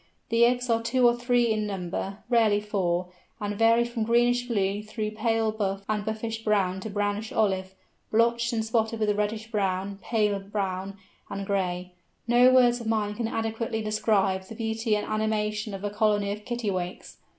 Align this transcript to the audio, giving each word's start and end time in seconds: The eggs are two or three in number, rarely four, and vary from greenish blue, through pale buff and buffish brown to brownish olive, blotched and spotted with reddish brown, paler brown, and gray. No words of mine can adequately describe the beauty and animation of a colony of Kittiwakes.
The 0.29 0.45
eggs 0.45 0.67
are 0.67 0.81
two 0.81 1.05
or 1.07 1.15
three 1.15 1.51
in 1.51 1.67
number, 1.67 2.23
rarely 2.27 2.59
four, 2.59 3.09
and 3.39 3.55
vary 3.55 3.85
from 3.85 4.01
greenish 4.01 4.47
blue, 4.47 4.81
through 4.81 5.11
pale 5.11 5.51
buff 5.51 5.83
and 5.87 6.03
buffish 6.03 6.43
brown 6.43 6.79
to 6.79 6.89
brownish 6.89 7.31
olive, 7.31 7.75
blotched 8.11 8.51
and 8.51 8.65
spotted 8.65 8.99
with 8.99 9.15
reddish 9.15 9.51
brown, 9.51 9.99
paler 10.01 10.39
brown, 10.39 10.97
and 11.29 11.45
gray. 11.45 11.91
No 12.27 12.51
words 12.51 12.81
of 12.81 12.87
mine 12.87 13.13
can 13.13 13.27
adequately 13.27 13.83
describe 13.83 14.45
the 14.45 14.55
beauty 14.55 14.95
and 14.95 15.05
animation 15.05 15.71
of 15.71 15.83
a 15.83 15.91
colony 15.91 16.31
of 16.31 16.45
Kittiwakes. 16.45 17.17